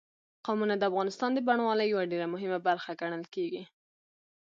قومونه 0.45 0.75
د 0.77 0.83
افغانستان 0.89 1.29
د 1.33 1.39
بڼوالۍ 1.47 1.87
یوه 1.89 2.09
ډېره 2.11 2.27
مهمه 2.33 2.59
برخه 2.67 2.91
ګڼل 3.01 3.23
کېږي. 3.33 3.63